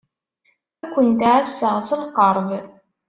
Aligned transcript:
Ad 0.85 0.89
kent-ɛasseɣ 0.93 1.75
s 1.89 1.91
lqerb. 2.01 2.47